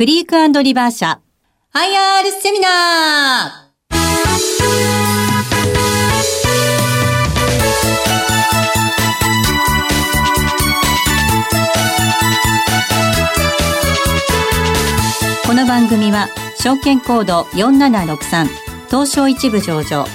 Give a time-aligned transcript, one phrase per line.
[0.00, 1.20] クリークリバー社。
[1.74, 2.70] IR セミナー。
[15.46, 16.28] この番組は
[16.58, 18.46] 証券コード4763
[18.86, 20.06] 東証一部上場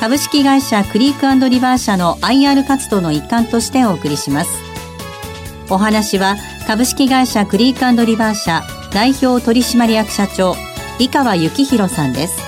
[0.00, 4.50] 株式会社クリークリバー社の IR 活動の一環としてお送りします。
[5.70, 6.36] お話は
[6.66, 10.56] 株式会社クリークリバー社代表取締役社長
[10.98, 12.38] 井川幸宏さんです。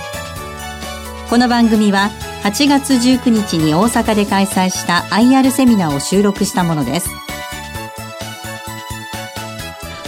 [1.30, 2.10] この番組は
[2.42, 7.08] 8月19日に大阪で開催した IR セミナーを収録したものです。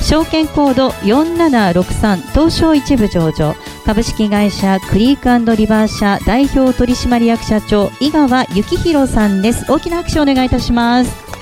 [0.03, 3.55] 証券コード4763東証一部上場。
[3.85, 9.71] 株式会社クリークリバー社代表取締役社長井川幸宏さんです。
[9.71, 11.34] 大きな拍手をお願いいたします。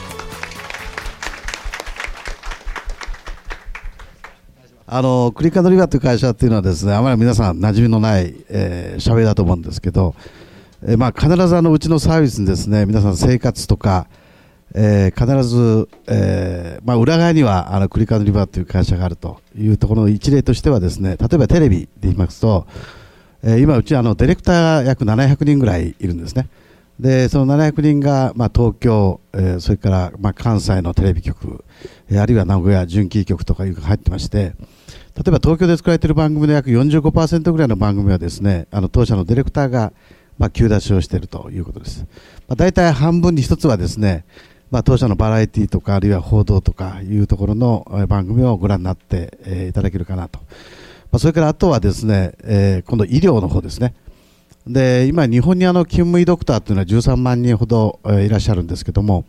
[4.94, 10.14] あのクリカドリバーという会社っていうのはですねあまり皆さん馴染みのないえー、社名だと思うんですけど、
[10.82, 14.06] えー、まあ必ずあのうちのサービスにですね皆さん生活とか、
[14.74, 22.66] えー、必ず、えーまあ、裏側にはあのクリカドリバーという会社があるというところの一例としてはですね例えばテレビで言いますと、
[23.42, 26.50] えー、今うちあのディレクターが約700人ぐらいいるんですね。
[27.00, 31.64] でその700人が、まあ、東京、えー、それから、まあ、関西のテレビ局、
[32.10, 34.52] えー、あるいは名古屋準キー局とかいう入ってまして、
[35.14, 39.92] 例えば東京で作られている番組の約45%ぐらいの番組はですねあの当社のディレクターが、
[40.38, 42.06] まあ、急出しをしているということです、
[42.48, 44.24] まあ、大体半分に一つはですね、
[44.70, 50.38] まあ、当社のバラエティーとかあるいは報道とかいうところの番組をご覧になって、いただけるかなと、
[51.10, 53.94] まあ、それからあとはですね、えー、今度医療の方ですね。
[54.66, 59.26] で今、日本にあの勤務医ドクターというのは13万人ほど、いらっしゃるんですけども、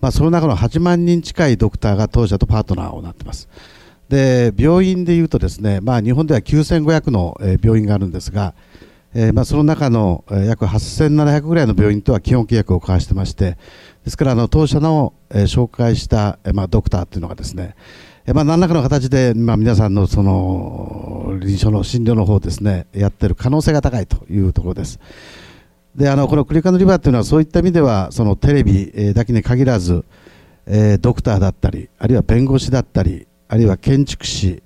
[0.00, 3.48] まあ、その中の8万人近いドクターが当社とパートナーをなっています。
[4.08, 8.54] で病院でいうとですね、まあ、日本では9500の病院があるんですが、
[9.14, 13.58] えー、まあその中の約8700ぐらいの病院とは基本契約を交わしてまして
[14.04, 17.74] ですからあの当社の、紹介した、まあドクターというのがですね、
[18.32, 24.98] まあ何らかの形で、まあ、皆さんのその臨床の診療の方ですねやっている可能性が高いというところです。
[25.94, 30.04] であのこのクリカのリバーというのはそういった意味ではそのテレビだけに限らず、
[30.66, 34.62] えー、ドクターだったりあるいは弁護士だったりあるいは建築士、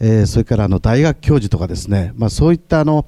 [0.00, 3.06] えー、それからあの大学教授とかですね、まあ、そういったあの、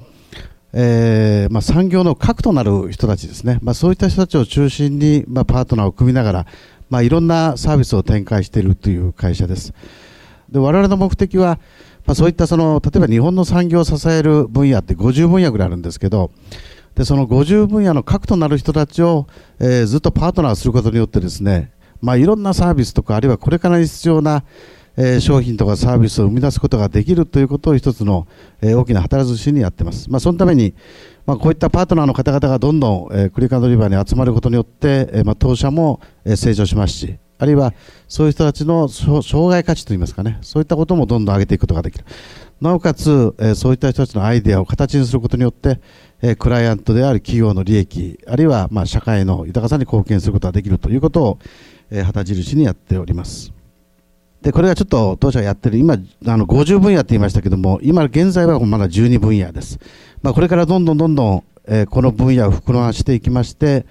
[0.73, 6.47] えーまあ、産業の核となる人たちですね、まあ、そういった人たちを中心に、まあ、パートナーを組みながら、
[6.89, 9.75] まあ、いろんなサービスを展開しているという会社です。
[10.49, 11.59] で我々の目的は、
[12.07, 16.33] まあ、そういったその例えば日本の産業を支える分野って50分野ぐらいあるんですけど
[16.97, 19.29] でその50分野の核となる人たちを、
[19.61, 24.45] えー、ずっとパートナーすることによってですね、まあ、いろんなサービスとかあるいはこれからに必要な
[24.97, 28.27] え、商品とかサービスを生み出すことができるということを一つの、
[28.61, 30.11] え、大きな働き寿司にやってます。
[30.11, 30.75] まあ、そのために、
[31.27, 37.73] まあ、こういったパートナーの方々がどんどん、え、クリカンドリバーに集まることによって、えまあ、当社も、え、成長しますし、あるいは
[38.07, 42.05] そういう人たちの障害価値といいますかね、そういったこともどんどん上げていくことができる。
[42.61, 45.81] なおかつ、え、そういった人たちのアイデアを形にすることによって、
[46.21, 51.39] え、クライアントである企業の利益、あるいは、ま、社会の豊かさに貢献することができるということを、
[51.91, 53.60] えー、旗印にやっております。
[54.43, 59.79] でこれがちょっと当社やってる今あの50分野って言いましたけども今現在はまだ12分野です、
[60.23, 63.85] まあ、これからどんどんどんどん、えー、この分野を膨らましていきまして、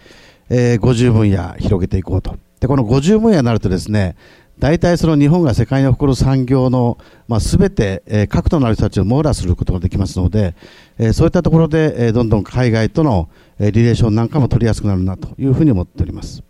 [0.50, 4.16] えー、50分野広げていこうとでこの50分野になるとですね
[4.60, 6.98] 大体その日本が世界に誇る産業の、
[7.30, 10.54] まあ、全て、え、核となる人たちを網羅することができますので、
[10.98, 16.44] え、そういったところで、え、どんどん海外との、え、リレーションなんかも取りやすくなるなというふうに思っております。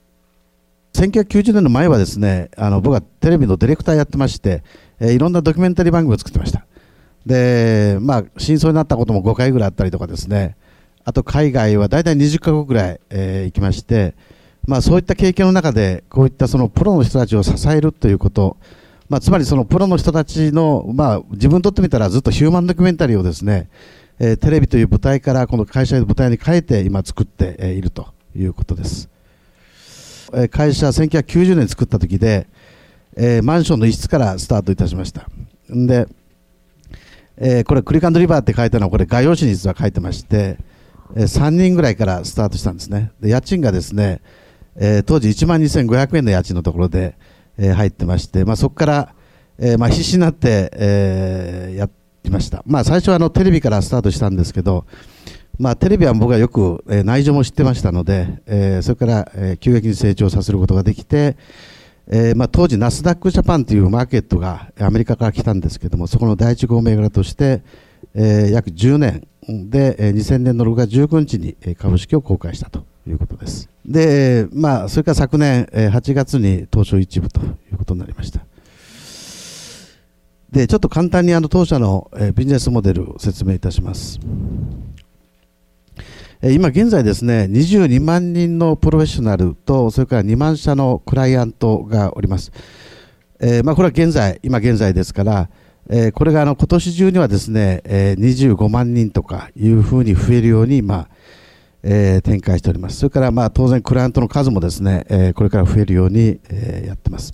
[0.99, 4.63] 1990年の前はですねあの僕はテレビのディレクターやってまして、
[4.99, 6.65] えー、いろんなドキュメンタリー番組を作ってました
[7.25, 10.57] でまあ真相になったことも5回ぐらいあったりとかですね
[11.05, 14.13] あと海外は大体20カ国ぐらい、えー、行きまして、
[14.67, 18.57] まあ、そういった経験の中でこういったそのプロの人たちを支えるということ、
[19.07, 23.69] まあ、つまりそのプロの人たちの、まあ、自分にとってみたらずっとヒューマンドキュメンタリーをですね、
[24.19, 29.09] えー、テレビという舞台からこの会社の舞台に変えて今作っているということです。
[30.52, 32.47] 会社1990年作った時で、
[33.16, 35.28] えー、マンションの一室からスタートいたしました。
[35.70, 36.08] で、
[37.37, 40.58] えー、これクリカンドリバーって書いたのはこれ画用紙に実は書いてまして、
[41.16, 43.11] えー、3人ぐらいからスタートしたんですね。
[43.20, 44.22] で家賃がですね、
[44.76, 47.16] えー、当時1万2500円の家賃のところで、
[47.58, 49.16] えー、入ってまして、まあ、そこから、
[49.58, 51.90] えーまあ、必死になって、えー、やっ
[52.23, 54.85] てました、まあ、最初はあのテレビからスタートしたんですけど
[55.59, 61.35] まあ、テレビは僕はよく、えー、内情も知ってましたので、えー、それから、えー、急激に成長させることができて、
[62.08, 67.61] えーまあ、当時ナスダックジャパンというマーケットがアメリカから来たんですけどもそこの第一号銘柄として、
[68.16, 69.28] えー、約10年
[69.70, 73.70] で、えー、2000年の6月19日に株式を公開したということです。
[73.85, 78.40] で、まあ、それから昨年8月に東証一部ということになりました。
[80.52, 84.20] でちょっと簡単にあの当社のビジネスモデルを説明いたします。
[86.41, 92.53] 今現在ですね、22万人のプロフェッショナルと、それから2万社のクライアントがおります。
[93.41, 95.50] えー、まあ、これは現在、今現在ですから、
[95.90, 101.09] えー、これがあの今年中にはですね、えー、25万人とかいうふうに増えるように、まあ
[101.84, 103.00] え、展開しております。
[103.00, 107.34] それからまあ当然クライアントの数もですね、え、これから増えるように、え、やってます。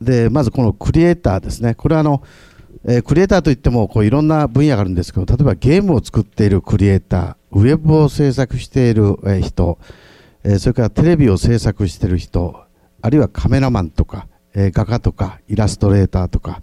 [0.00, 1.74] で、まずこのクリエイターですね。
[1.74, 2.22] これはあの、
[2.84, 9.78] えー、クリエイターといってもこういろんな分野があるんですけど、例えばゲームを作っているクリエイター、ウェブを制作している人、
[10.44, 12.64] えそれからテレビを制作している人、
[13.00, 16.62] あるいはカメラマンとか、え画家とか、イラストレーターとか、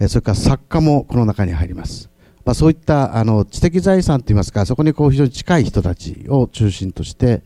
[0.00, 2.10] えそれから作家もこの中に入ります。
[2.44, 7.42] まあ、そういったあの知的財産といいますか、そこにこう非常に近い人たちを中心として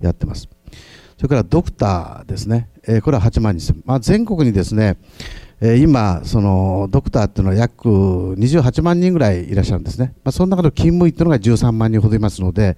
[0.00, 0.48] やってます。
[1.16, 3.82] それからドクターですね、えこれは8万人。
[3.84, 4.96] まあ、全国にですね、
[5.60, 12.76] 今、そのドクターっていうのは約28万人ぐらいいらっしゃるんですね、まあ、その中の勤務医っていうのが13万人ほどいますので、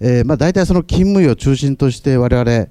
[0.00, 2.70] えー、まあ大体その勤務医を中心として我々、え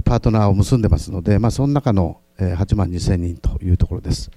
[0.00, 4.30] ー、パートナーを結んでますので、まあ、その中の8万2000人というところです。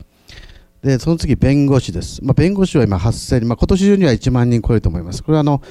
[0.83, 5.23] でその次、弁護士です、まあ、弁護士は今8000人、まあ、今年中には1万人超えると思います。
[5.23, 5.61] これはあの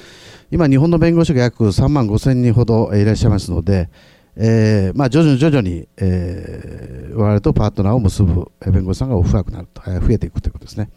[0.51, 3.89] 今、日本の弁護士が約3万5000人ほどいらっしゃいますので、
[4.37, 10.89] えーまあ、徐々に徐々に、えー、我々とパートナーを結ぶ弁護士さんが多くなると、えー、増えていくということですね。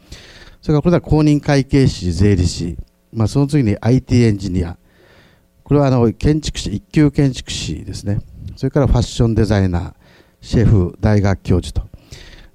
[0.61, 2.77] それからこれは公認会計士、税理士、
[3.13, 4.77] まあ、その次に IT エンジニア、
[5.63, 8.21] これはあの建築士、一級建築士ですね。
[8.57, 9.95] それからファッションデザイナー、
[10.41, 11.87] シェフ、大学教授と。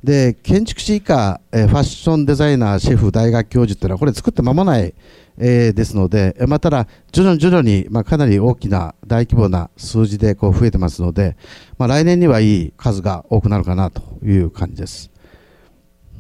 [0.04, 4.94] で、建築士以下、えー、ファッションデザイナー、シェフ、大学教授というのは、これ作って間もない、
[5.38, 11.36] えー、ですので、まあ、ただ、徐々に徐々に、まあ、かなり大きな大規模な数字でこう増えてますので、
[11.78, 15.12] まあ、来年にはいい数が多くなるかなという感じです。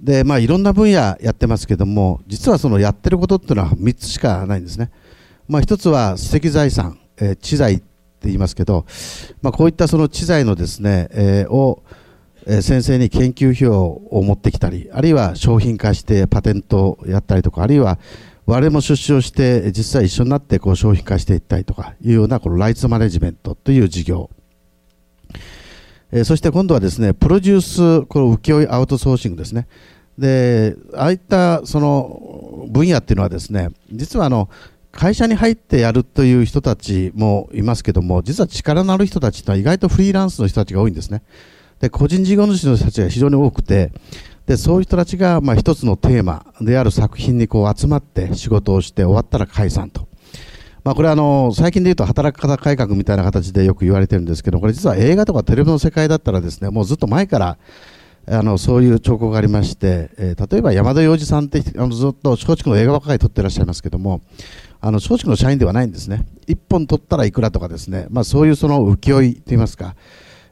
[0.01, 4.91] で、まあ、いろんな分野やってますけども、実はそのやってることっていうのは3つしかないんですね。
[5.47, 7.83] まあ、1つは史跡財産、えー、知財って
[8.23, 8.85] 言いますけど、
[9.41, 11.83] まあ、こういったその知財のですね、えー、を、
[12.45, 17.99] え、先生に研究費用を持ってきたり、あるいは商品化してパテントをやったりとか、あるいは
[18.45, 24.29] 我々も出資をして実際一緒になってこう商品化していったりとかいうようなこのライツマネジメントという事業、
[26.11, 27.61] え、そして今度はですねプロデュー
[28.01, 29.67] スこの請負アウトソーシングですね。
[30.17, 34.49] でああいったその分野っていうのはですね実はあの
[34.91, 41.23] 会社に入ってやるという人たちもいますけども実は力のある人たちは意外とフリーランスの人たちが多いんですね。
[41.79, 43.91] で個人事業主の人たちが非常に多くて
[44.45, 50.07] でそういう人たちがまあ一つのテーマである作品にこう集まって仕事をして終わったら解散と。
[50.83, 57.57] まあ、これはあの最近で言うと働き方改革みたいな形でよく言われてるんですけどこれ実は映画とかテレビの世界だったらですねもうずっと前から
[58.27, 64.21] あのそういう兆候がありまして、えー、例えば山田洋次さんってあのずっと松竹の映画ばかり撮ってらっしゃいますけども
[64.81, 69.95] あの松竹の社員ではないんですね1本撮ったらいくらとかですね、まあ、そういうその請負といいますか、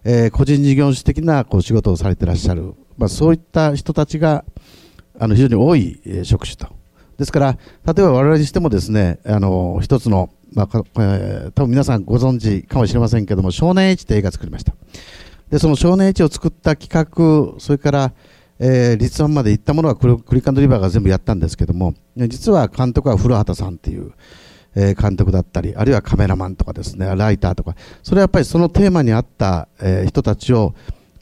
[0.04, 4.46] えー、個人事業主的なこう仕事をされてらっしゃるまあ、そういった人たちが
[5.20, 6.68] あの非常に多い、え職種と。
[7.18, 14.74] ですから、例えば我々にしてもですね、あの一つの、まあえー、多分皆さんご存知かもしれませんけども、少年 H って映画作りました。
[15.50, 18.14] で、その少年 H を作った企画、それから、
[18.60, 24.14] えー、立案まで行ったものはクリカンドリバーが全部やったんですけども、実は監督は古畑さんっていう、
[24.76, 30.74] え、監督だったり、あるいはカメラマンとかですね、ライターとか、それはやっぱりそのテーマに合った、え、人たちを、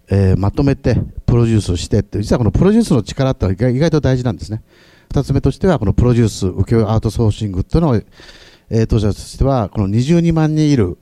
[0.09, 4.63] え、まとめてプロデュースしてって、実はこのプロデュースの力ってのは意外と大事なんですね。
[5.11, 8.01] 二つ目としては、このプロデュース、請負アウトソーシングっていうのを、
[8.69, 10.97] え、当社としては、この22万人いる、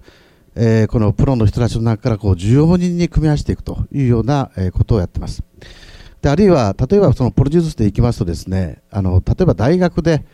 [0.55, 5.43] え、このプロの人たちの中からこう14人に組み合わせていくというような、え、ことをやってます。
[6.21, 10.25] であるいは、例えばそのプロデュースでいきますとですね、あの例えば大学で、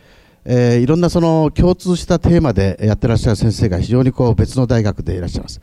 [0.44, 5.60] えー、いろんなその共通したテーマでやってらっしゃる先生が非常にこう別の大学でいらっしゃいます。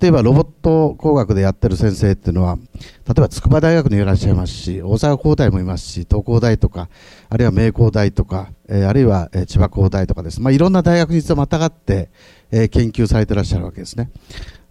[0.00, 6.88] 例えばロボット工学でやってる先生っていうのは、例えば筑波大学にいらっしゃいますし、大阪工大もいますし、東工大とか、
[7.28, 10.40] あるいは名工大とか、えー、あるいは、え、千葉工大とかです。
[10.40, 12.08] まあ、いろんな大学に実はまたがって、
[12.50, 14.10] えー、研究されてらっしゃるわけですね。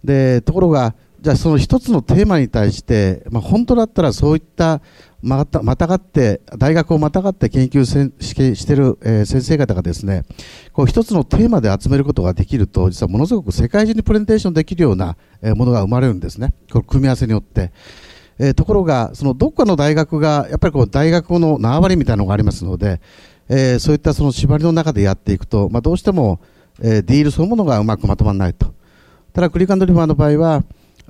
[0.02, 4.82] で、ところが、じゃあその一つのテーマに対して、まあ、本当だったらそういった
[5.22, 10.24] またまたがって、大学をまたがって研究せしている、えー、先生方がですね、
[10.74, 16.52] こう一つのテーマで集めることができると、実はものすごく世界中にプレゼンテーションできるような、え、ものが生まれるんですね。
[16.70, 17.72] この組み合わせによって。
[18.38, 23.00] えー、ところが、そのどっかの大学が、やっぱりこう大学の縄張りみたいなのがありますので、
[23.48, 26.40] えー、そういったその縛りの中でやっていくと、まあ、どうしても、
[26.82, 28.74] えー、ディールそのものがうまくまとまらないと。
[29.32, 30.64] ただ、クリカンドリファーの場合は、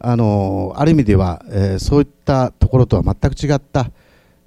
[0.07, 3.91] あのある意味では、えー、そういったところとは全く違った、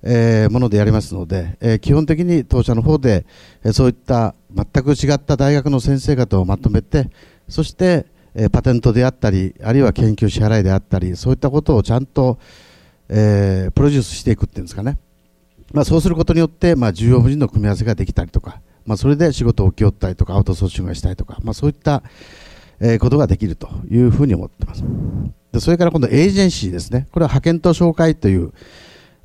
[0.04, 3.26] えー、ものでやりますので、えー、基本的に当社の方で、
[3.64, 7.10] え、そういった全く違った大学の先生方をまとめて、
[7.50, 12.38] そして、え、パテントであったり、あるいは研究支払いであったり、そういったことをちゃんと、
[13.10, 15.00] えー、プロデュースしていくっていうんですかね。
[15.74, 22.04] まあ、そうすることによって、まあ、重要婦人の組み合わせができたりとか、まあ、それで仕事を請け負ったりとか、アウトソーシングがしたりとか、まあ、そういった、
[22.80, 24.84] え、ことができるというふうに思ってます。
[25.58, 27.08] でそれから今度、エージェンシーですね。
[27.12, 28.54] これは派遣と紹介という、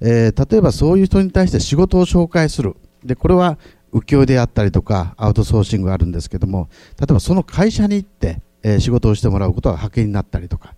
[0.01, 2.75] えー、例えばそういう人に対して仕事を紹介する。
[3.05, 3.59] で、これは
[3.93, 10.75] 請負であったりとか、アウトソーシングがあるんですけども、例えばその会社に行って、えー、仕事をしてもらうことが派遣になったりとか、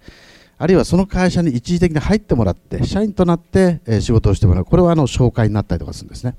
[0.59, 4.65] あるいはその会社に一時的に入ってもらって、社員となって、えー、仕事をしてもらう。
[4.65, 6.35] これはあの紹介になったりとかするんですね。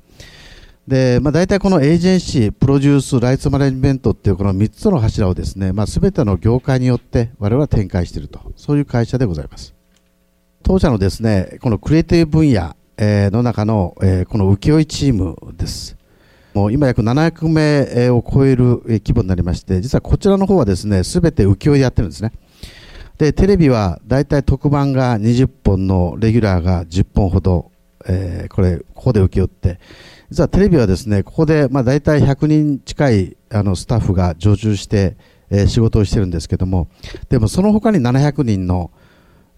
[0.88, 9.74] で、まあ、大体このエージェンシー、プロデュース、ライツマネジメントっていうこの3つの柱をですね、まあ、全ての業界によって我々は展開していると、そういう会社でございます。
[10.62, 13.96] 当社のですね、このクリエイティブ分野、の中の、
[14.30, 15.98] この請負チームです。
[16.54, 22.32] もう今約700名を超える規模になりまして、実はこちらの方はですね、すべて請負でやってるんですね。
[23.18, 27.72] で、テレビは大体特番が20本のレギュラーが10本ほど、
[28.08, 29.80] えー、これ、ここで請け負って、
[30.30, 35.18] 実はテレビはですね、ここで、まあ大体100人近いあのスタッフが常駐して、
[35.50, 36.88] えー、仕事をしてるんですけども、
[37.30, 38.92] でもその他に700人の、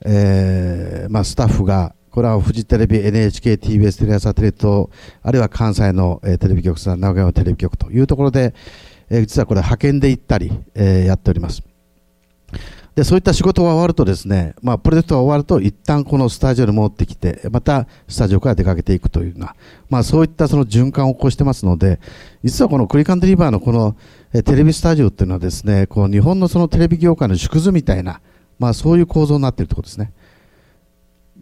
[0.05, 4.87] えー、まあスタッフが、これはフジテレビ、NHK、TBS、テレ朝テレ東、
[5.21, 8.53] あるいは関西の、えー、テレビ局さん、名古屋のテレビ局というところで、
[9.09, 11.63] えー、実はこれ派遣で行ったり、えー、やっております。
[12.97, 19.53] で、そういった仕事が終わるとですね、まあ、プロジェクトが終わると、一旦このスタジオに戻ってきて、またスタジオから出かけていくというような、
[19.87, 21.99] まあ、そういったその循環を起こしてますので、
[22.43, 23.95] 実はこのクリカントリバーのこの
[24.43, 28.19] テレビスタジオっていうのはですね、こう日本のそのテレビ業界の縮図みたいな、
[28.57, 30.11] まあ、そういう構造になっているということですね。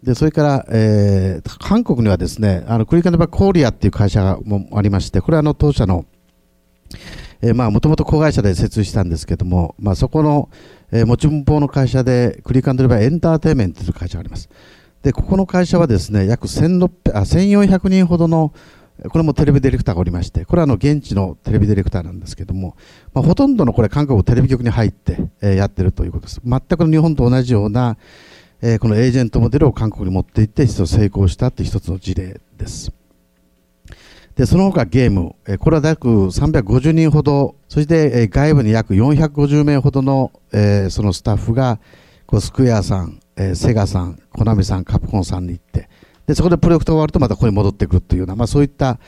[0.02, 6.04] で、それから、えー、韓国にはですね、あの、クリカントリバーコーリアっていう会社もありまして、これはあの、当社の、
[7.54, 10.50] まあ、もともと子会社で設立したんですけども、まあ、そこの、
[10.92, 14.48] えー、持ち分法の会社で、クリカンドリバーエンターテインメントという会社があります。
[15.02, 18.52] で、ここの会社はですね、約1600あ1400人ほどの、
[19.10, 22.76] これもテレビディレクターがおりまして、これはあの現地のテレビディレクターなんですけども、
[23.12, 26.40] まあ、ほとんどのこれ韓国テレビ局に入って、えー、やってるということです。
[26.44, 27.98] 全く日本と同じような、
[28.62, 32.95] えー、このエージェントモデルを韓国に持っていって、一つ成功したって一つの事例です。
[34.36, 41.80] で、その他ゲーム、えこれは約350人ほど、そして、え外部に約450名ほどの、えそのスタッフが、
[42.26, 45.88] こうスクエアさん、えセガさん、コナミさん、カプコンさんに行って、
[46.26, 48.98] で、そこでプロジェクトが終わるとまたここに戻ってくるというような、まあそういった、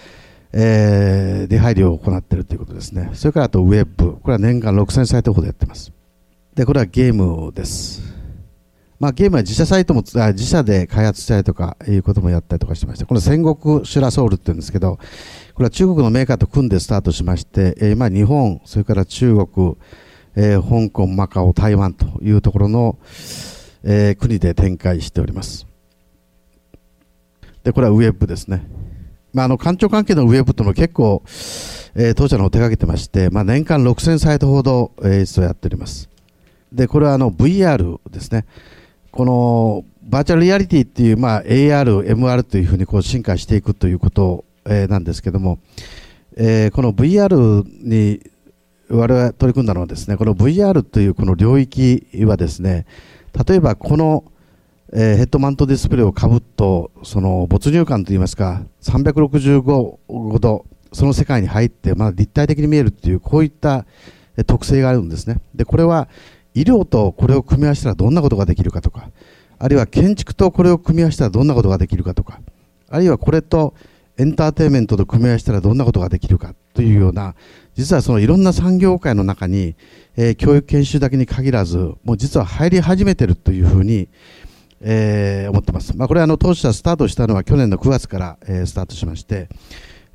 [0.55, 3.11] えー、出入りを行っているということですね。
[3.13, 5.93] それからあとウェブ、これは年間6000サイトほどやってます。
[6.55, 8.18] で、これはゲームです。
[9.01, 14.97] まあ、ゲームは自社サイトも自社で開発したりとかいうこともやったりとかしてまして、この戦国シュラソウルって言うんですけど、
[15.55, 19.77] これは中国のメーカーと組んでスタートしまして、えー、まあ日本、それから中国、
[20.35, 22.99] えー、香港、マカオ、台湾というところの、
[23.85, 25.69] えー、国で展開しております。
[27.63, 28.67] で、これはウェブですね。
[29.33, 31.23] まあ、あの、官庁関係のウェブというの結構、
[31.95, 36.09] えー、当社の方手掛けてまして、まあ、年間6000サイトほど、えー、実はやっております。
[36.73, 38.45] で、これはあの VR ですね。
[39.19, 45.59] このバーチャルリアリティっていう、まあ、AR、MR というふうにこう進化していくということ、え、なんですけども、
[46.37, 48.21] えー、この VR に
[48.89, 52.87] 我々取り組んだのはですね、この VR というこの領域はですね、
[53.49, 54.23] 例えばこの、
[54.93, 63.85] え、ヘッドマウントディスプレイをかぶっと、その没入感といいますか、365度、その世界に入って、まあ、立体的に見えるっていう、こういった
[64.47, 65.41] 特性があるんですね。
[65.57, 66.07] で、これは
[66.55, 69.11] 医療とこれを組み合わせたらどんなことができるかとか、
[69.59, 72.41] あるいは建築とこれを組み合わせたらどんなことができるかとか、
[72.89, 73.75] あるいはこれと
[74.19, 77.35] エンターテインメントと組み合わせたらどんなことができるかというような、
[77.75, 79.77] 実はそのいろんな産業界の中に、
[80.17, 84.09] えー、教育研修だけに限らず、もう実は入り始めているというふうに、
[84.81, 85.97] えー、思っています。
[85.97, 89.49] まあ、これはあの当社スタートしたのは去年の9月から、えー、スタートしまして、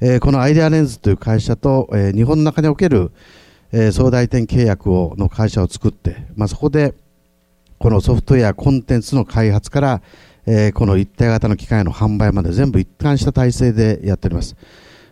[0.02, 3.12] え、このアイデアレンズという会社と、え、日本の中における、
[3.76, 6.94] えー、総代店契約をの会社を作って、まあ、そこで
[7.80, 10.02] このソフトウェアコンテンツの開発から、
[10.46, 14.56] えー、この一体型の機械の販売まで全部一貫した体制でやっております。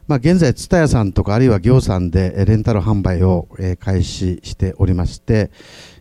[0.07, 3.47] まあ、現在、蔦屋さんとかあるいは行さんでレンタル販売を、
[3.79, 5.51] 開始しておりまして、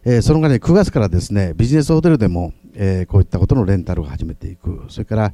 [0.04, 5.32] え、その後に9月からですね、ビジネスホテルでも、え、こういったことのレンタルを始めていくそれから、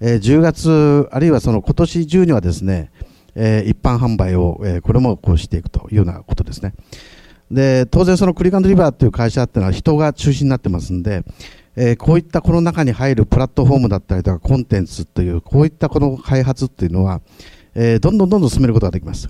[0.00, 2.90] え、10月あるいはその今年中にはですね、
[3.36, 6.74] えー、一般販売を、えー、これもこうしていくというようなことですね。
[7.50, 11.22] で当然そのクリカンドリバーという会社っていうのは人が中心になってますんで、
[11.76, 17.20] えー、こういったこの中に入るプラットフォームだったりとかコンテンツというこういったこの開発っていうのは、
[17.74, 19.28] えー、どんどんどんどん進めることができます。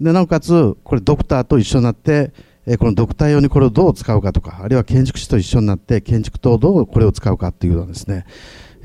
[0.00, 2.32] でなおかつこれドクターと一緒になって
[2.66, 8.24] えこのドクター用にこれをどう使うかとか、あるいは建築士と一緒になって建築とどうこれを使うかっていうのはですね、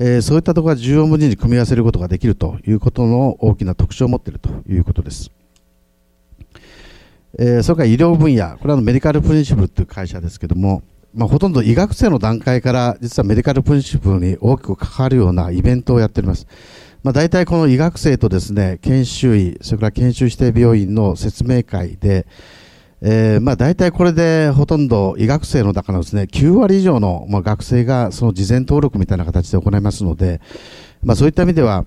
[0.00, 5.30] え、そういったところが重要無二に組み合わせることができるということの大きな特徴を持っているということです。
[7.38, 10.82] え、それから医療分野、これはメディカルプリンシプルという会社ですけども、
[11.14, 16.46] まあ、ほとんど医学生の段階から実はメディカルプリンシプルに大きく関わるようなイベントをやっております。
[17.02, 22.26] まあ、大体この医学生とですね研修医、それから研修指定病院の説明会で、
[23.00, 30.40] えー、まあ大体これでほとんど医学生の中のですね9割以上の、まあ、学生がその事前登録みたいな形で行いますので、
[31.02, 31.84] まあ、そういった意味では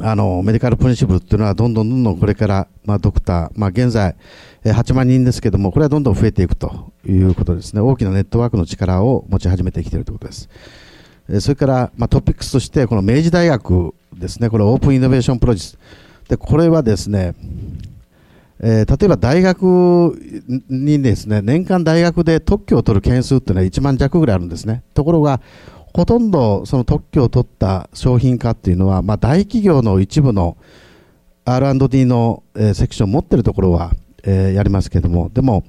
[0.00, 4.16] あのメディカルプリンシプルっていうのはどんどんどんどんこれから、まあ、ドクター、まあ、現在
[4.64, 7.80] 8万人ですけどもこれはどんどん増えていくということですね。
[7.80, 10.48] 大きなネットワークの力を持ち始めてきているということです。
[11.40, 14.50] それから、まあ、トピックスとしてこの明治大学ですね。
[14.50, 15.84] これオープンイノベーションプロジェクト
[16.28, 17.34] でこれはですね
[18.60, 20.20] えー、例えば大学
[20.68, 24.82] にですね、年間大学で特許を取る件数っていうのは1万弱ぐらいあるんですね。
[24.94, 25.40] ところが、
[25.94, 30.56] ほとんどその特許を取った商品化っていうのは、まあ、大企業の一部の
[31.44, 33.92] R&D の、えー、セクションを持ってるところは、
[34.24, 35.64] えー、やりますけども、でも、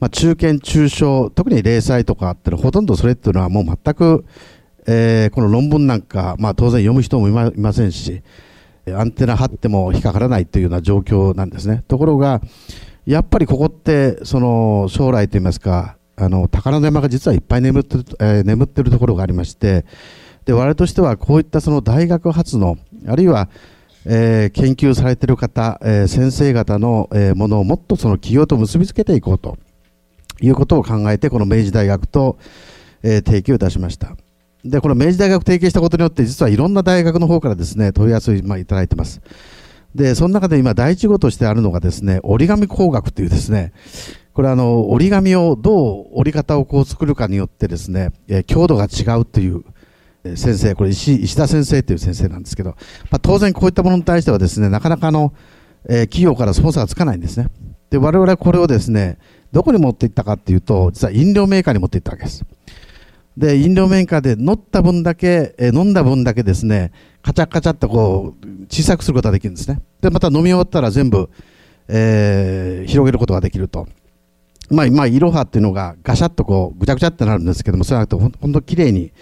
[0.00, 4.24] まあ、中堅、中小、特に零細とかってほとんどそれっていうのはもう全く、
[4.86, 8.22] え、この論文なんか、まあ、当然読む人もいませんし、
[8.94, 11.84] アンテナ張っても引っかからないというような状況なんですね。
[11.88, 12.40] ところが、
[13.06, 19.86] やっぱりここって、その将来といいますか、あの宝の山が実はいっぱい眠ってる,、えー、眠ってるところがありまして、
[20.44, 22.76] で我々としてはこういったその大学発の、
[23.06, 23.48] あるいは、
[24.04, 29.58] えー、研究されている方、えー、先生方の、え、ものをもっとその企業と結びつけていこうと
[30.40, 32.38] いうことを考えて、この明治大学と、
[33.02, 34.16] え、提携をいたしました。
[34.68, 39.20] で、この明治大学提携したことによって、実はいろんな大学の方からですね、問い合わせを、まあ、いただいてます。
[39.94, 43.72] で、その中で今、第一号としてあるのがですね、折り紙工学というですね、
[44.34, 49.64] これあの、折り紙をどう折り方をこう作るかによってですね、え強度が違うという、
[50.36, 52.70] 先生、これ石石田先生という先生なんですけど、
[53.10, 55.32] まあ、当然こういったものに対してはですね、なかなかの、
[55.88, 57.48] え、企業からスポンサーがつかないんですね。
[57.90, 59.18] で、我々はこれをですね、
[59.52, 62.44] どこに持っていったかっていうと、実は飲料メーカーに持っていったわけです。
[63.38, 66.90] で、飲料メーカーで乗った分だけ、え飲んだ分だけですね、
[67.22, 69.80] カチャカチャっとこう、小さくすることができるんですね。
[70.00, 71.30] で、また飲み終わったら全部、
[71.86, 73.86] えー、広げることができると。
[74.70, 79.12] まあ、まあ、いろはっていうのがガシャッとこう、ぐちゃぐちゃってなるんですけども、それはほんほんと綺麗に、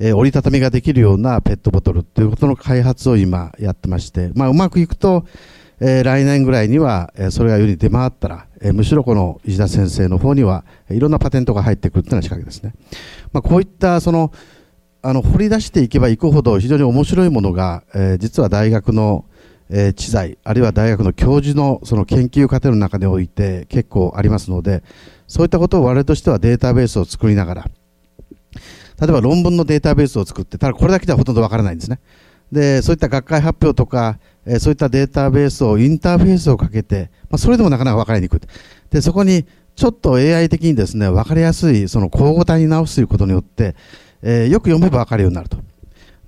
[0.00, 5.24] えー、折りたたみができるようなペットボトルっていうことの開発を今やってまして、まあ、うまくいくと、
[5.84, 12.72] え、来年ぐらいには、え、それが世に出回ったら、え、むしろこの石田先生の方には、いろんなパテントが入ってくるっていうのは仕掛けですね。
[13.32, 14.32] まあ、こういったその
[15.04, 19.24] あの掘り出していけばいくほど非常に面白いものが、え、実は大学の、
[19.68, 24.84] え、知財あるいは大学の教授のその研究過程の中において結構ありますので
[25.26, 27.70] そういったことを我々としてはデータベースを作りながら
[29.00, 32.00] 例えば論文のデータベースを作ってただこれだけではほとんどわからないんですね
[32.52, 38.40] でそういった学会発表とかえそういったデータベースをインターフェースをかけて、まあ、それでもなかなか分かりにくい。
[38.90, 39.44] で、そこに
[39.76, 43.76] ちょっと AI 的にですね、分かりやすい、その交互体に直すということによって、
[44.22, 45.58] えー、よく読めば分かるようになると。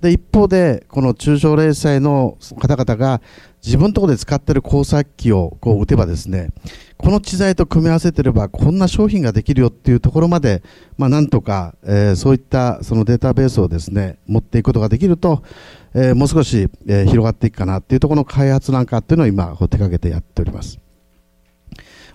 [0.01, 3.21] で、一方で、この中小零細の方々が
[3.63, 6.49] 自分のところで使っている工作機をこう打てばですね、
[6.97, 10.63] この知財と組み合わせてればこんな商品ができるよっていうところまで、
[10.97, 15.43] まあ、なんとか、えー、そういったそのデータベースをですね、持っていくことができると、
[15.97, 20.77] えー、もう少し、えー、広がっていくかなっていうところの開発なんかっていうのを今こう、手掛けてやっております。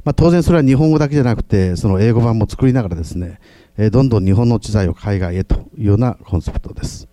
[0.04, 3.40] まあ、当然それは日本語だけじゃなくて、その英語版も作りながらですね、
[3.78, 7.08] えー、どんどん日本の知財を海外へというようなコンセプトです。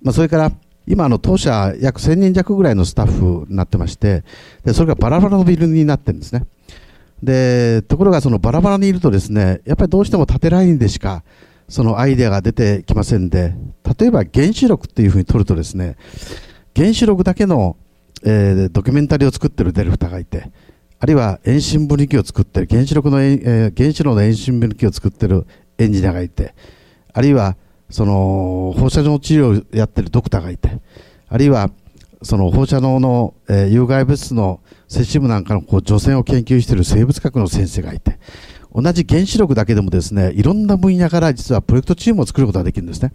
[0.00, 0.52] まあ、それから、
[0.86, 4.22] 今、あの当社約1000人弱ぐらいのスタッフになってまして、
[4.64, 6.46] でそれがバラバラのビルになってるんですね。
[7.22, 11.22] で、ところがそのバラバラにいるとですね、やっぱりどうしても縦ラインでしか、
[11.70, 13.54] そのアイデアが出てきませんで、
[13.98, 15.96] 例えば原子力っていうふうに取るとですね、
[16.76, 17.76] 原子力だけの、
[18.24, 20.50] えー、ドキュメンタリーを作ってるディレクタがいて、
[20.98, 25.46] あるいは遠心分離機を作ってる、原子力の、えー、原子炉の遠心分離機を作ってる
[25.78, 26.54] エンジニアがいて、
[27.12, 27.56] あるいは
[27.88, 30.80] その放射能治療をやってるドクターがいて、
[31.28, 31.70] あるいは
[32.22, 38.18] その放射能の、えー、有害物質の摂取部なんかのこう除染を研究している生物学の先生がいて、
[38.74, 43.12] 同じ原子力だけでもですね、いろんな分野から実はプロジェクトチームを作ることができるんですね。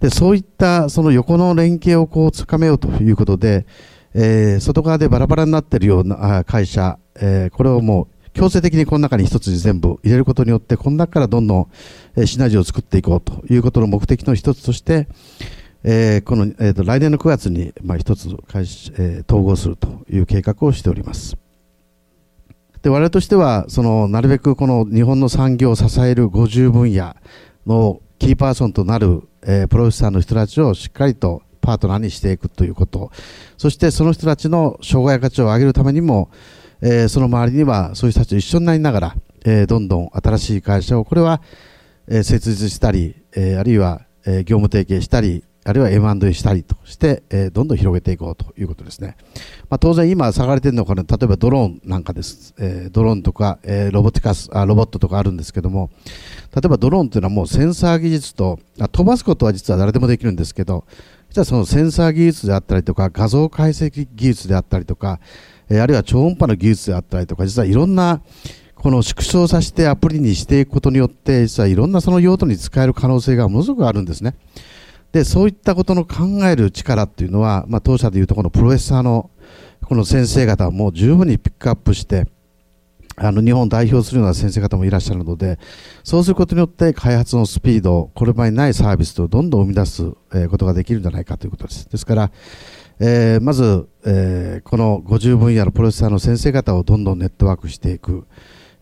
[0.00, 3.66] で、そういったその横の連携をこう掴めようということで、
[4.14, 11.68] えー、外側でバラバラになっているような会社、えー、これをもう強制的にこの中に一つに全部入れることによって、この中からどんどん、
[12.16, 15.08] え、シナジーを作っていこうということの目的の一つとして、
[15.82, 21.36] えー、この、えーと、来年の9月に、まあ、一つ開始、えー、統合するという計画をしております。
[22.82, 27.16] で我々としてはそのなるべくこの日本の産業を支える50分野
[27.66, 33.10] のキーパーソンとなる、えー、プロフェッサーの人たちをしっかりとパートナーにしていくということ。
[33.56, 36.30] そしてその人たちの障害価値を上げるためにも、
[36.80, 41.42] えー、その周りにはそういう人たちと一緒になりながら、えー、どんどん新しい会社をこれは、
[42.08, 49.18] え、設立したり、え、あるいは、え、業務提携したりあるいは M&A したりとして、えー、どんどん広げていこうということですね。
[49.68, 52.54] まあ、当然今下がれてるのは、例えばドローンなんかです。
[52.58, 55.90] えー、ドローンとか、えー、ロボティカスあ、ロボットとかあるんですけども、
[56.56, 60.84] 例えばドローンというのはもうセンサー技術と、あ飛ばすことは実は誰でもできるんですけど、
[61.28, 65.20] 実はそのセンサー技術であったりとか、画像解析技術であったりとか、
[65.68, 68.22] えー、あるいは超音波の技術であったりとか、実はいろんな
[68.74, 74.34] この縮小させてアプリにしていくことによって、実はいろんなその用途に使える可能性がものすごくあるんですね。
[75.12, 79.30] でそういったことの考える力っていうのは、まあ、当社でいうとこのプロフェッサーの
[79.84, 82.26] この先生方も十分にピックアップして
[83.20, 85.58] あの日本を代表するような先生方もいらっしゃるので
[86.04, 90.12] そうすることによって開発のスピードこれまでにないサービスをどんどん生み出す
[90.50, 92.30] ことができるんじゃないかということですですから、
[93.00, 98.26] えー、まず、えー、この50分野のプロフェッサーの先生方をどんどんネットワークしていく、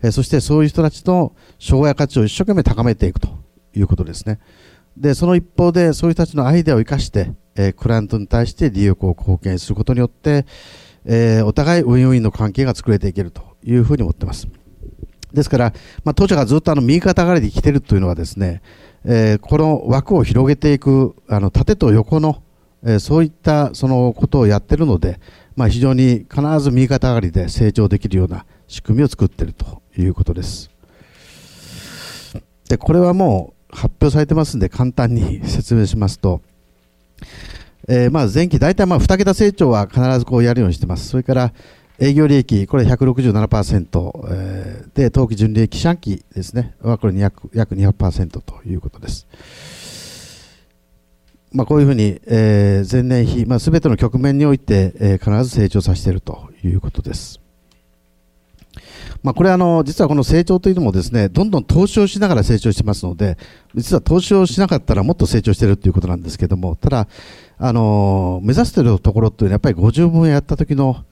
[0.03, 3.29] えー、そしてそういう人たちの障害価値を一生懸命高めていくと
[3.73, 4.39] いうことですね。
[4.99, 10.45] でその一方でそういう人たちのアイデアを生かして、えー、クライアントに対して利益を貢献することによって、
[11.05, 14.47] えー、お互いウィンウィンの関係が作れていけるというふうに思ってます。
[15.33, 18.61] ですから、まあ、当社がずっとあの右肩上がりで来ているというのはですね、
[19.05, 22.41] えー、この枠を広げていくあの縦と横の、
[22.83, 25.19] えー、そういったそのことをやっているので、
[25.55, 30.71] まあ、非常に必ず右肩上がりで成長できるような仕組みを作っているということです。
[32.67, 36.41] でこれはもう発表されてますんで簡単に説明しますと、
[37.87, 41.07] えー、まあ前期大体まあ2桁成長は必ずこうやるようにしてます。
[41.09, 41.53] それから
[41.99, 49.27] 営業利益、これ167%、えー、で、当期純利益四半期ですね、はこれ約約200%ということです。
[51.51, 57.39] まあ、こういうふうに、えー、前年比、まあ、全ての局面において、えー、必ず成長させているということです。
[59.23, 63.37] まあ、これあの、実はこの成長というのもですね、どんどん投資をしながら成長してますので、
[63.75, 67.07] 実は投資をしなかったらもっと成長しているということなんですけども、ただ、
[67.57, 71.03] あの、目指しているところというのはやっぱり50分やった時の、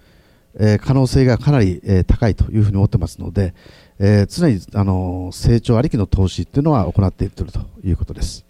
[0.57, 3.53] え、可能性がかなり、え、高いというふうに思ってますので、
[3.99, 7.45] え、常にあの成長ありきの投資というのは行っていると
[7.83, 8.45] いうことです。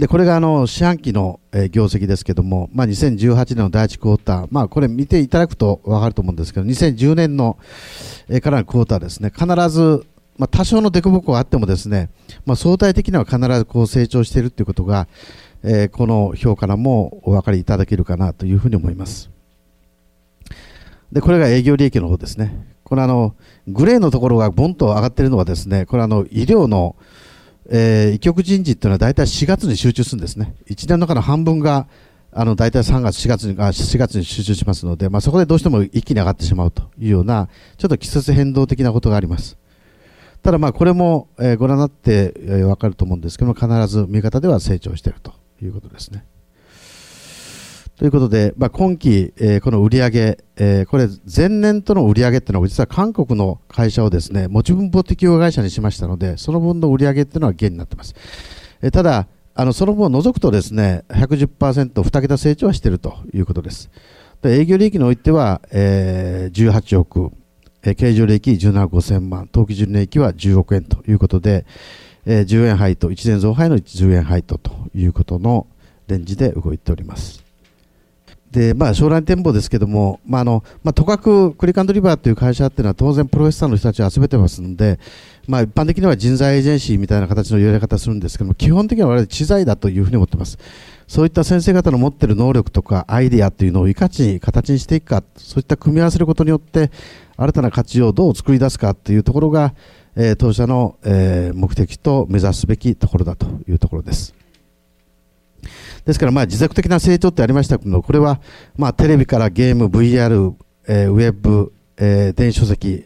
[0.00, 7.58] でこれがあの四半期の、え業績ですけども、まあ、2018年の第1クォーター、まあ、これ見ていただくと分かると思うんですけど、2010年の、
[8.30, 10.06] えからのクォーターですね、必ず、
[10.38, 12.08] まあ、多少の凸凹があってもですね、
[12.46, 15.06] まあ、相対的には必ずこう成長しているということが、
[15.62, 19.30] えー、この表からもお分かりいただけるかなというふうに思います。
[21.12, 22.68] で、これが営業利益の方ですね。
[22.84, 23.34] これあの、
[23.68, 26.96] グレーのところがボンと上がっているのはですね、これあの、医療の、
[27.72, 30.54] えー、医局人事っていうのは大体4月に集中するんですね。
[30.68, 31.86] 1年の中の半分が、
[32.32, 39.56] あの、大体3月、4月に、あ4月に集中しますので、まあ、そこでどうしても一気に上がってしまうというような、ちょっと季節変動的なことがあります。
[40.42, 46.24] ただまあ、これも、えー、ご覧になって、えー、わかると思うんですけども、必ず見方では成長しているということですね。
[48.00, 58.14] ということで、まあ、今期、えー、この売上、えー、これ前年との売上っていうのは実は韓国の会社をですね持ち分法適用会社にしましたのでその分の売上っていうのは減になってます、
[58.80, 63.90] えー、ただあのその分を除くとですね110%、2桁成長はしているということです。
[64.40, 67.30] で営業利益においては、えー、18億、
[67.82, 71.66] えー、経常利益17億5000万当期純利益は10億円ということで、
[72.24, 75.66] えー、10円配当1年増配の10円配当ということの
[76.08, 77.49] レンジで動いております。
[78.50, 84.98] で、まあ、将来展望ですけども、まあ、あの、まあ、とかくクリカンドリバーという会社っていうのは当然プロフェッサーの人たちを集めてますので、
[85.46, 90.58] まあ、一般的には人材エージェンシーみたいな形の言われ方するんですけども、基本的には我々知財だというふうに思ってます。
[91.06, 96.90] そういった先生方の持っている能力とかアイデアというのをいかに形にしていくか、そういった組み合わせることによって、
[97.36, 99.74] 新たな価値をどう作り出すかというところが、
[100.14, 104.39] えー、当社の、えー、目的と目指すべきところだというところです。
[106.10, 108.40] ですから、まあ、持続的な成長ってありましたけど、これは、
[108.76, 110.54] まあ、テレビからゲーム、VR、
[110.88, 113.04] えー、ウェブ、えー、電子書籍、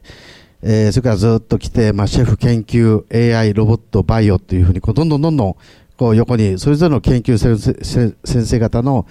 [0.62, 3.04] えー、それからずっと来て、まあ、シェフ研究、
[3.38, 5.56] AI、ロボット、バイオっていうふうに、こう、どんどんどんどん、
[5.98, 9.06] こう、横に、それぞれの研究先生方の、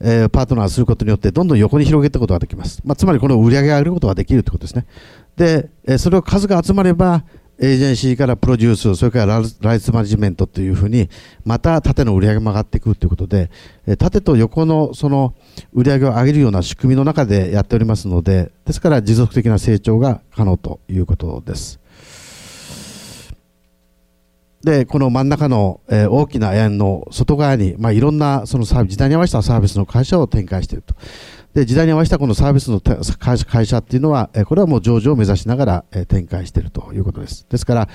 [0.00, 2.82] えー、パートナーすることによって、どんどん横に広げていくことができます。
[2.84, 4.84] まあ、つまり、この売り上げを上げることができるということですね。
[5.36, 7.24] で、えー、それを数が集まれば、
[7.58, 11.08] エージェンシーからプロデュース、それからライツマネジメントというふうに、
[11.44, 13.50] また縦の売り上げも上がっていくということで、
[13.98, 15.34] 縦と横のその
[15.72, 21.80] 売り上げを上げるような仕組みの中でやっておりますので、ですから持続的な成長が可能ということです。
[24.64, 30.94] で、この真ん中の、え、大きな円の外側に、まあ、いろんなそのサービス、時代に合わせたサービスの会社を展開していると。
[31.54, 37.46] で、時代に合わせたこのサービスの会社っていうのは、これはもう上場を目指しながら展開しているということです。
[37.48, 37.88] ですから、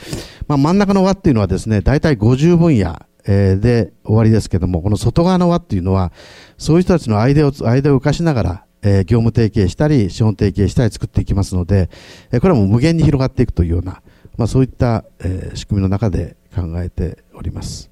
[0.48, 6.13] まあ、真ん中の輪っていうのはですね、大体50分野で終わりですけども、この外側の輪っていうのは、
[6.58, 11.89] そういう人たちの間を、間を浮かしながら、え業務提携したり、資本提携したり作っていきますので、
[12.32, 14.02] えこれはもう無限に広がっていくというような、
[14.38, 17.91] まあ、そういった、え仕組みの中で考えております。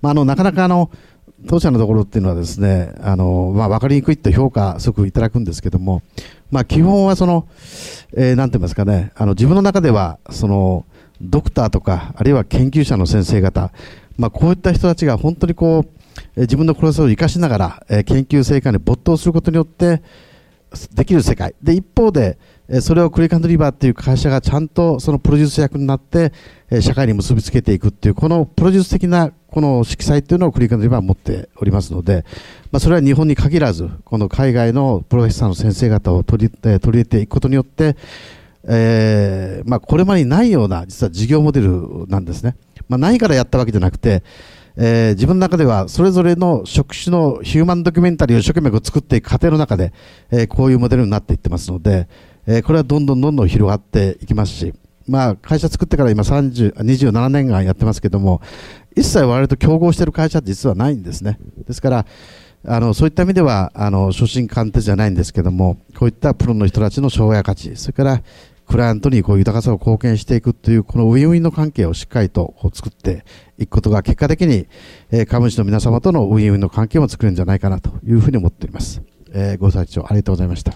[0.00, 0.90] まあ、あのなかなかあの
[1.46, 6.02] 当社のところっていうのはですね、あの、まあ、わかりにくいと評価すごくいただくんですけども、
[6.50, 7.46] まあ、基本はその、
[8.16, 10.84] えー、なんて言いますかね、あの、自分の中では、その、
[11.20, 13.72] ドクターとか、あるいは研究者の先生方、
[14.16, 15.88] まあ、こういった人たちが本当にこう、
[16.34, 20.02] えー、自分のプロセスを生かしながら、えー、研究成果に没頭することによって、
[20.92, 21.54] できる世界。
[21.62, 22.38] で、一方で、
[22.80, 26.32] それをクリカンドリバーっていう会社がちゃんとそのプロデュース役になって、
[26.80, 32.26] 社会に結びつけていくっていう、このプロデュース的なこの色彩っていうのをクリカンドリバーは持っておりますので、
[32.70, 37.96] まあ、それは日本に限らず、この海外のプロフェッサーの先生方を取り取り入れていくことによって、
[38.64, 42.54] えーまあ、これまでにないような実は事業モデルなんですね。
[42.88, 44.22] まあ、ないからやったわけじゃなくて、
[44.76, 49.92] えー、自分の中ではそれぞれの職種のヒューマンドキュメンタリーを一生懸命作っていく過程の中で、
[50.30, 52.08] えー、こういうモデルになっていってますので、
[52.50, 54.72] えー、これはどんどんどんどん広がっていきますし、
[55.06, 58.40] まあ、会社作ってから今30 27年間やってますけども、
[58.96, 61.38] 一切我々と競合している会社って実はないんですね。
[61.66, 62.06] ですから、
[62.66, 68.22] あのそういった意味ではあの初心貫徹じゃないんですけどもこういったプロの人たちの障害価値それから
[68.66, 73.24] クライアントにこう豊かさを貢献していくというこのウィンウィンの関係をしっかりと作って
[73.58, 74.66] いくことが結果的に、
[75.10, 79.00] えー、株主の皆様とのウィンウィンの関係を作るんじゃないかなというふうに思っております。
[79.32, 80.74] えー、ご清聴ありがとうございました。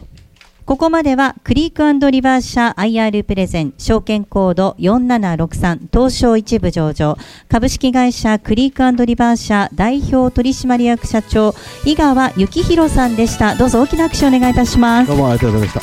[0.72, 7.18] ここまではクリークリバー社 IR プレゼン証券コード4763東証一部上場。
[7.50, 11.54] 株式会社クリークリバー社代表取締役社長
[11.84, 13.54] 井川幸宏さんでした。
[13.54, 15.08] どうぞ大きな拍手をお願いいたします。
[15.08, 15.80] どうもありがとうございました。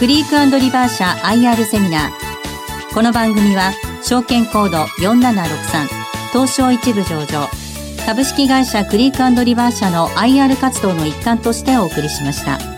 [0.00, 2.92] クリークリバー社 IR セミナー。
[2.92, 3.70] この番組は
[4.02, 5.86] 証券コード4763
[6.32, 7.65] 東証一部上場
[8.06, 12.75] 株式会社クリークリバー社の IR 活動の一環としてお送りしました。